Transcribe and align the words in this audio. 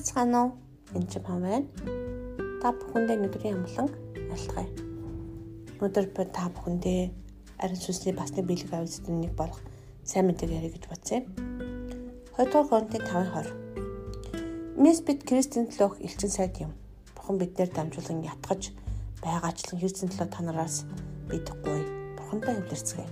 байцгаана 0.00 0.44
уу? 0.44 0.52
Энд 0.96 1.12
чинь 1.12 1.22
пам 1.22 1.42
байна. 1.44 1.66
Та 2.62 2.72
бүхэндээ 2.72 3.20
өдрийн 3.20 3.60
амглан 3.60 3.88
айлтгая. 4.32 4.68
Өнөөдөр 5.76 6.06
би 6.16 6.24
та 6.32 6.48
бүхэндээ 6.48 7.00
ариун 7.60 7.80
сүнсний 7.84 8.16
бас 8.16 8.32
нэг 8.32 8.48
бэлэг 8.48 8.72
авьяастай 8.72 9.12
нэг 9.12 9.36
болох 9.36 9.60
сайн 10.04 10.32
мэдээг 10.32 10.56
ярих 10.56 10.72
гэж 10.80 10.84
бодсон 10.88 11.20
юм. 11.20 11.26
2 12.32 12.48
дугаар 12.48 12.88
Коринтын 12.88 13.04
5:20. 13.04 14.80
Месс 14.80 15.04
бид 15.04 15.20
Кристийн 15.28 15.68
төлөөх 15.68 16.00
элчин 16.00 16.32
сайд 16.32 16.56
юм. 16.64 16.72
Бурхан 17.12 17.36
биднээр 17.36 17.68
дамжуулан 17.68 18.24
ятгаж 18.24 18.72
байгаачлан 19.20 19.80
Христийн 19.84 20.08
төлөө 20.08 20.28
та 20.32 20.40
нараас 20.40 20.88
бид 21.28 21.44
гуй. 21.60 21.84
Бурхантай 22.16 22.56
эвлэрцгээе. 22.56 23.08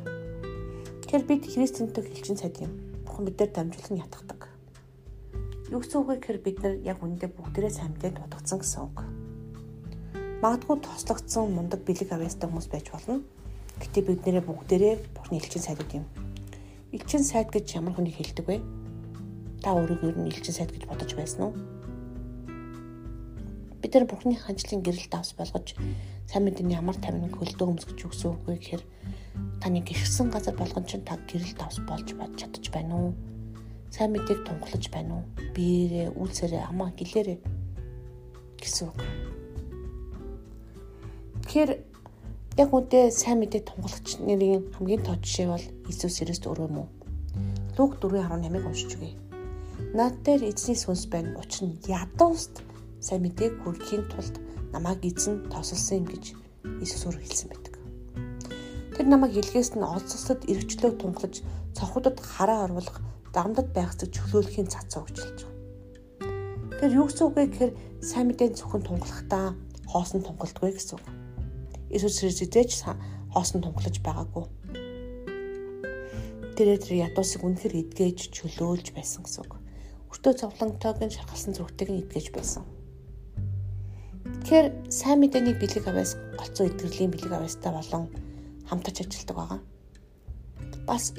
Тэгэхээр 1.05 1.25
бид 1.29 1.45
Христийн 1.53 1.93
төлөөх 1.93 2.17
элчин 2.17 2.41
сайд 2.41 2.57
юм. 2.65 2.73
Бурхан 3.05 3.29
биднээр 3.29 3.53
дамжуулан 3.53 4.01
ятгадаг 4.01 4.48
Юу 5.69 5.85
гэсэн 5.85 6.01
үг 6.01 6.17
гэхээр 6.17 6.41
бид 6.41 6.59
нар 6.65 6.75
яг 6.81 6.99
үүндээ 7.05 7.29
бүгдээрээ 7.29 7.73
самтад 7.77 8.17
дутагдсан 8.17 8.59
гэсэн 8.65 8.81
үг. 8.89 9.05
Магадгүй 10.41 10.81
тослогдсон 10.81 11.53
мундаг 11.53 11.85
бэлэг 11.85 12.09
авьяастай 12.09 12.49
хүмүүс 12.49 12.73
байж 12.73 12.89
болно. 12.89 13.21
Гэтэ 13.77 14.01
бид 14.01 14.25
нэрээ 14.25 14.49
бүгдээрээ 14.49 14.95
Бурхны 15.13 15.37
элчин 15.37 15.61
сайдуд 15.61 15.93
юм. 15.93 16.09
Элчин 16.89 17.21
сайд 17.21 17.53
гэж 17.53 17.77
ямар 17.77 17.93
хүнийг 17.93 18.17
хэлдэг 18.17 18.47
вэ? 18.49 18.65
Та 19.61 19.77
өөрийгөө 19.77 20.17
нь 20.17 20.33
элчин 20.33 20.57
сайд 20.57 20.73
гэж 20.73 20.89
бодож 20.89 21.13
байсан 21.13 21.53
уу? 21.53 21.55
Бид 23.85 23.93
нар 23.93 24.09
Бурхны 24.09 24.41
хандлын 24.41 24.81
гэрэл 24.81 25.13
давс 25.13 25.37
болгож 25.37 25.77
сайн 26.25 26.49
мэдээний 26.49 26.81
ямар 26.81 26.97
тамиг 26.97 27.37
хөлдөө 27.37 27.77
өмсгөж 27.77 28.09
өгсөн 28.09 28.33
үг 28.33 28.43
вэ 28.49 28.57
гэхээр 28.57 28.83
таны 29.61 29.85
гихсэн 29.85 30.33
газар 30.33 30.57
болгон 30.57 30.89
ч 30.89 30.97
та 31.05 31.21
гэрэл 31.29 31.61
давс 31.61 31.77
болж 31.85 32.09
бод 32.17 32.33
чадчих 32.41 32.73
байна 32.73 32.97
уу? 32.97 33.13
Сайн 33.91 34.13
мэдээг 34.13 34.45
тунгалаж 34.45 34.85
байна 34.93 35.21
уу? 35.21 35.25
Биеэрээ, 35.55 36.09
үйлсээрээ, 36.15 36.63
амаа 36.69 36.91
гэлээрээ 36.97 37.39
гэсэн 38.61 38.89
үг. 38.91 38.99
Тэгэхээр 41.49 41.71
яг 42.61 42.71
үүнтэй 42.75 43.09
сайн 43.15 43.39
мэдээ 43.41 43.63
тунгалагч 43.65 44.19
нэрийн 44.21 44.69
хамгийн 44.75 45.03
тод 45.07 45.23
жишээ 45.23 45.47
бол 45.49 45.67
Иесус 45.89 46.19
Христ 46.19 46.45
өөрөө 46.45 46.69
мөн. 46.69 46.89
Луг 47.79 47.97
4:18-ыг 48.03 48.67
уншиж 48.67 48.91
үгэй. 48.99 49.15
Наад 49.95 50.21
дээр 50.27 50.51
эзний 50.51 50.77
сүнс 50.77 51.07
байна. 51.07 51.39
Учир 51.39 51.71
нь 51.71 51.79
ядууст 51.87 52.61
сайн 53.01 53.23
мэдээг 53.23 53.63
хүргэхийн 53.63 54.11
тулд 54.11 54.37
намайг 54.75 55.01
эзэн 55.07 55.49
тосолсон 55.49 56.03
юм 56.03 56.07
гэж 56.11 56.25
Иесус 56.83 57.07
өөрөө 57.07 57.23
хэлсэн 57.23 57.49
байдаг. 57.49 57.78
Тэр 58.99 59.07
намайг 59.07 59.39
илгээс 59.39 59.79
нь 59.79 59.87
олзсод 59.87 60.43
эргчлөө 60.51 60.99
тунгалаж 60.99 61.47
цохуудад 61.71 62.19
хараа 62.19 62.67
оруулах 62.67 62.99
дамдад 63.31 63.71
зэрэг 63.71 64.11
чөлөөлөхийн 64.11 64.67
цацаа 64.67 65.07
өгчилж 65.07 65.47
байгаа. 65.47 65.55
Тэгэхээр 66.83 66.99
юу 66.99 67.07
гэсэн 67.07 67.25
үг 67.31 67.35
вэ 67.39 67.45
гэхээр 67.47 67.73
сайн 68.03 68.27
мэдээ 68.27 68.59
зөвхөн 68.59 68.83
тунгалахдаа 68.83 69.55
хоосон 69.87 70.27
тунгалдаггүй 70.27 70.75
гэсэн 70.75 70.99
үг. 70.99 71.07
Иесус 71.95 72.19
Христос 72.19 72.83
хоосон 73.31 73.63
тунгалж 73.63 73.97
байгаагүй. 74.03 74.45
Тэрээр 76.59 76.83
тэр 76.83 76.95
ядуусыг 77.07 77.47
үнэхээр 77.47 77.79
эдгэж 77.87 78.35
чөлөөлж 78.35 78.99
байсан 78.99 79.23
гэсэн 79.23 79.47
үг. 79.47 79.63
Өртөө 80.11 80.33
цовлонтойг 80.43 81.15
шархалсан 81.15 81.55
зүрхтэйг 81.55 81.89
нь 81.95 82.03
эдгэж 82.03 82.27
байсан. 82.35 82.67
Тэгэхээр 84.43 84.91
сайн 84.91 85.23
мэдээний 85.23 85.55
бэлэг 85.55 85.87
аваас 85.87 86.19
голцоо 86.35 86.67
эдгэрлийн 86.67 87.15
бэлэг 87.15 87.31
аваастай 87.31 87.71
болон 87.71 88.11
хамтарч 88.69 88.97
ажилладаг 89.03 89.37
байгаа. 89.37 89.61
Бас 90.87 91.13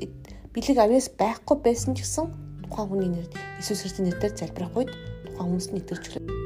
бэлэг 0.54 0.78
авьяас 0.78 1.10
байхгүй 1.18 1.58
байсан 1.62 1.98
ч 1.98 2.06
гэсэн 2.06 2.26
тухайн 2.70 2.88
хүний 2.90 3.10
нэр 3.10 3.28
Иесус 3.58 3.82
Христосийн 3.82 4.14
нэрээр 4.14 4.38
залбирах 4.38 4.78
үед 4.78 4.92
тухайн 5.26 5.50
хүмүүст 5.50 5.72
нь 5.74 5.82
итгэж 5.82 6.04
хүлээ. 6.06 6.40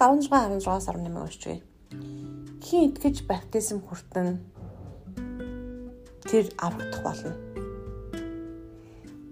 16 0.00 0.32
16-аас 0.32 0.88
18 0.88 1.12
уншиж 1.12 1.44
бай. 1.44 1.60
Хин 2.64 2.88
итгэж 2.88 3.16
баптизм 3.28 3.84
хүртэн 3.84 4.40
тэр 6.24 6.48
аврагдах 6.56 7.04
болно. 7.04 7.36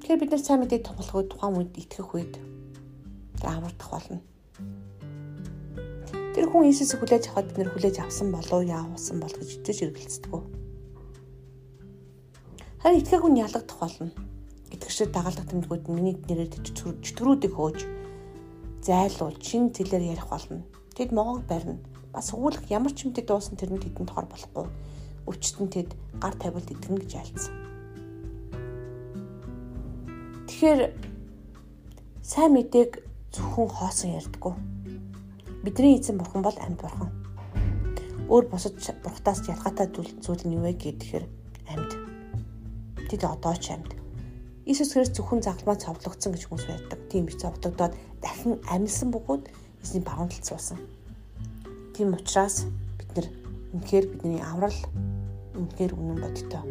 Тэгэхээр 0.04 0.20
бид 0.20 0.30
нар 0.32 0.42
сайн 0.44 0.60
мэдээ 0.60 0.84
тунгалах 0.84 1.24
тухайн 1.24 1.56
үед 1.56 1.72
итгэх 1.72 2.12
үед 2.12 2.34
тэр 3.40 3.48
аврагдах 3.48 3.88
болно. 3.88 4.20
Тэр 6.38 6.54
хүн 6.54 6.70
Иесусыг 6.70 7.02
хүлээж 7.02 7.34
авахад 7.34 7.50
бид 7.50 7.58
нэр 7.58 7.70
хүлээж 7.74 7.96
авсан 7.98 8.30
болов 8.30 8.62
яавсан 8.62 9.18
бол 9.18 9.34
гэж 9.34 9.58
хэвчээж 9.58 9.78
эргэлцдэг. 9.90 10.32
Харин 12.78 13.00
итгээгүү 13.02 13.30
нь 13.34 13.42
ялагдах 13.42 13.78
болно. 13.82 14.14
Итгэгчд 14.70 15.10
дагалдах 15.10 15.50
тэмдгүүд 15.50 15.90
миний 15.90 16.14
нэрээр 16.14 16.62
чөтгөрүүдийг 17.02 17.54
хөөж 17.58 17.78
зайлуул 18.86 19.34
чин 19.42 19.74
зэлээр 19.74 20.14
ярих 20.14 20.30
болно. 20.30 20.62
Тэд 20.94 21.10
могог 21.10 21.42
барина. 21.50 21.82
Бас 22.14 22.30
өгүүлэх 22.30 22.70
ямар 22.70 22.94
ч 22.94 23.10
юмтэй 23.10 23.26
дуусан 23.26 23.58
тэрэнд 23.58 23.82
тэдэнд 23.90 24.14
хор 24.14 24.30
болохгүй. 24.30 24.70
Өчтөн 25.26 25.66
тэд 25.74 25.90
гар 26.22 26.38
тавилт 26.38 26.70
итгэн 26.70 27.02
гэж 27.02 27.12
айлцсан. 27.18 27.54
Тэгэхээр 30.46 30.80
сайн 32.22 32.54
мэдээг 32.54 33.02
зөвхөн 33.34 33.66
хоосон 33.74 34.14
ярьдаггүй. 34.22 34.77
Бидний 35.68 36.00
эзэн 36.00 36.16
бурхан 36.16 36.40
бол 36.40 36.56
амьд 36.64 36.80
бурхан. 36.80 37.12
Өөр 38.32 38.48
бусад 38.48 38.72
бурхтаас 39.04 39.44
ялгаатай 39.52 39.92
зүйл 39.92 40.44
нь 40.48 40.56
юу 40.56 40.64
вэ 40.64 40.72
гэхээр 40.80 41.28
амьд 41.68 41.92
тэд 43.12 43.28
одоо 43.28 43.52
ч 43.52 43.76
амьд. 43.76 43.92
Иесус 44.64 44.96
Христ 44.96 45.12
зөвхөн 45.12 45.44
загламаа 45.44 45.76
цовдлогдсон 45.76 46.32
гэж 46.32 46.48
хүмүүс 46.48 46.64
байдаг. 46.72 46.98
Тийм 47.12 47.28
их 47.28 47.36
цовдлогдоод 47.36 47.92
дахин 48.24 48.56
амьсан 48.64 49.12
бөгөөд 49.12 49.52
эзний 49.84 50.00
баруун 50.00 50.32
талд 50.32 50.48
суусан. 50.48 50.80
Тийм 51.92 52.16
учраас 52.16 52.64
бид 52.96 53.12
нар 53.12 53.28
үнэхээр 53.76 54.06
бидний 54.08 54.40
аврал 54.40 54.80
үнэхээр 55.52 55.92
үнэн 55.92 56.16
бодтой. 56.16 56.64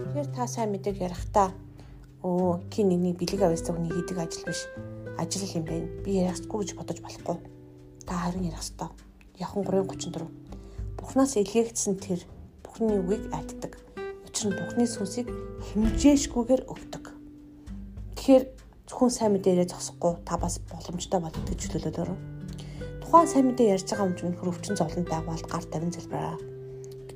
Тэгэхээр 0.00 0.28
та 0.32 0.48
сайн 0.48 0.72
мэдээг 0.72 0.96
ярихдаа 0.96 1.52
өө 2.22 2.66
ки 2.70 2.82
нэгний 2.82 3.14
бэлэг 3.14 3.46
авьяастай 3.46 3.74
хүний 3.74 3.94
хийдэг 3.94 4.18
ажил 4.18 4.44
биш. 4.46 4.66
Ажил 5.18 5.46
юм 5.54 5.64
байна. 5.64 5.86
Би 6.02 6.18
ярихгүй 6.18 6.66
гэж 6.66 6.70
бодож 6.74 6.98
болохгүй. 6.98 7.36
Та 8.06 8.14
харин 8.14 8.50
ярих 8.50 8.58
ёстой. 8.58 8.90
Яхан 9.38 9.62
3:34 9.62 10.26
Бурханаас 10.98 11.36
илгээгдсэн 11.38 11.94
тэр 12.02 12.20
Бурхны 12.62 12.98
үгийг 12.98 13.30
альддаг. 13.30 13.78
Учир 14.26 14.50
нь 14.50 14.58
Бурхны 14.58 14.84
сүнсийг 14.86 15.30
хэмжээшгүйгээр 15.70 16.66
өгдөг. 16.66 17.04
Тэгэхээр 18.18 18.44
зөвхөн 18.90 19.12
сайн 19.14 19.32
мэдээрээ 19.38 19.70
зогсохгүй 19.70 20.18
та 20.26 20.34
бас 20.42 20.58
боломжтой 20.58 21.20
бол 21.22 21.30
итгэж 21.30 21.58
чөлөөлөөрөө. 21.70 22.18
Тухайн 23.06 23.28
сайн 23.30 23.46
мэдээ 23.46 23.72
ярьж 23.78 23.86
байгаа 23.88 24.06
юм 24.10 24.16
чинь 24.18 24.36
хөрөвчин 24.36 24.74
зовлонтой 24.74 25.20
бол 25.22 25.42
гар 25.46 25.64
тавин 25.70 25.94
залбираа. 25.94 26.57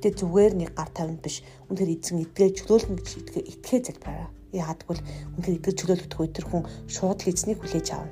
Гэтэ 0.03 0.19
зүгээр 0.19 0.53
нэг 0.59 0.75
гар 0.75 0.91
тавинд 0.91 1.23
биш. 1.23 1.39
Үнэхээр 1.71 1.95
эзэн 1.95 2.27
эдгээ 2.27 2.49
чөлөөлнө 2.59 2.99
гэж 2.99 3.09
итгэ 3.23 3.39
итгэ 3.39 3.77
залбираа. 3.87 4.27
Яагад 4.51 4.83
гэвэл 4.83 5.03
үнэхээр 5.39 5.57
эдгээр 5.63 5.79
чөлөөлөгдөх 5.79 6.19
үе 6.19 6.31
тэр 6.35 6.45
хүн 6.51 6.63
шууд 6.91 7.23
л 7.23 7.31
эзнийг 7.31 7.63
хүлээж 7.63 7.87
авна. 7.95 8.11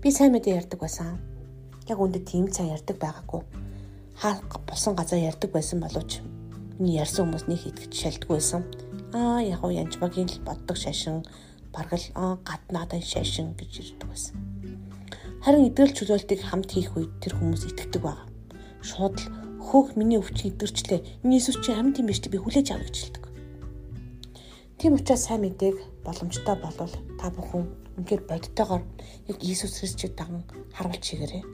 Би 0.00 0.08
сайн 0.08 0.32
мэдээ 0.32 0.64
ярьдаг 0.64 0.80
байсан. 0.80 1.20
Яг 1.92 2.00
үүндээ 2.00 2.24
тийм 2.24 2.48
цаа 2.48 2.72
ярьдаг 2.72 2.96
байгаагүй 2.96 3.44
хаалга 4.22 4.58
болсон 4.68 4.94
газар 4.94 5.18
ярддаг 5.18 5.50
байсан 5.50 5.80
боловч 5.80 6.20
миний 6.78 6.98
ярьсан 7.02 7.26
хүмүүс 7.26 7.46
нэг 7.48 7.66
итгэж 7.66 7.92
шалддаг 7.92 8.28
байсан. 8.30 8.62
Аа 9.12 9.42
яг 9.42 9.64
уу 9.64 9.74
янчмагийн 9.74 10.30
л 10.30 10.44
боддог 10.46 10.76
шашин 10.76 11.26
баргал 11.74 12.06
аа 12.14 12.38
гаднаадан 12.46 13.02
шашин 13.02 13.54
гэж 13.58 13.72
ирдэг 13.82 14.08
байсан. 14.08 14.36
Харин 15.42 15.66
идэвхтэй 15.66 15.96
чөлөөлтийг 15.98 16.40
хамт 16.46 16.70
хийх 16.70 16.94
үед 16.94 17.12
тэр 17.18 17.34
хүмүүс 17.34 17.66
итгэдэг 17.66 18.02
байна. 18.02 18.30
Шууд 18.82 19.18
л 19.18 19.41
хөөх 19.62 19.94
миний 19.96 20.18
өвчин 20.18 20.50
идэрчлээ. 20.50 21.22
Энэ 21.22 21.34
Иесус 21.38 21.56
чи 21.62 21.70
амьд 21.70 22.02
юм 22.02 22.10
биш 22.10 22.20
би 22.26 22.38
хүлээж 22.38 22.68
авах 22.74 22.90
гэж 22.90 22.96
хэлдэг. 22.98 23.24
Тийм 24.78 24.98
учраас 24.98 25.24
сайн 25.30 25.46
мэдээг 25.46 26.02
боломжтой 26.02 26.56
болвол 26.58 26.94
та 27.20 27.30
бүхэн 27.30 27.64
үнээр 28.02 28.22
бодтойгоор 28.26 28.82
яг 29.30 29.38
Иесус 29.38 29.78
Христчийг 29.78 30.18
даган 30.18 30.42
харуулж 30.74 31.00
чигээрэй. 31.00 31.44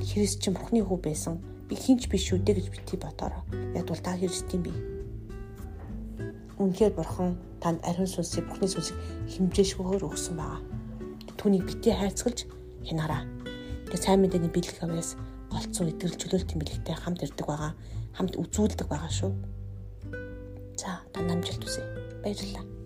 Христ 0.00 0.40
чинь 0.40 0.56
Бурхны 0.56 0.80
хүү 0.80 0.98
байсан 1.04 1.42
би 1.68 1.76
хинч 1.76 2.08
биш 2.08 2.32
үү 2.32 2.42
гэж 2.42 2.66
бити 2.70 2.96
бодороо. 2.96 3.44
Ядвал 3.76 4.02
та 4.02 4.16
хэрэг 4.16 4.46
тийм 4.50 4.62
бий. 4.62 4.74
Үнэхээр 6.58 6.94
бурхан 6.98 7.38
танд 7.62 7.78
ариун 7.86 8.10
сүнсийг 8.10 8.48
бурхны 8.50 8.66
сүнсийг 8.66 8.98
химжээшгүйгээр 9.30 10.06
өгсөн 10.08 10.34
байгаа. 10.36 10.60
Түүнийг 11.38 11.64
бити 11.70 11.94
хайцгалж 11.94 12.50
хянаараа. 12.84 13.22
Тэгээ 13.86 14.02
сайн 14.02 14.20
мэдээний 14.20 14.50
бэлэг 14.50 14.82
авьяас 14.82 15.14
голцсон 15.50 15.90
итгэл 15.90 16.16
чөлөөлт 16.16 16.48
тэмбэлэгтэй 16.50 16.96
хамт 16.96 17.24
ирдэг 17.26 17.46
байгаа. 17.46 17.72
Хамт 18.16 18.34
үзүүлдэг 18.38 18.86
байгаа 18.88 19.10
шүү. 19.10 19.32
За 20.80 21.02
та 21.12 21.20
намжилт 21.20 21.62
үсэ. 21.66 21.82
Баярлалаа. 22.22 22.79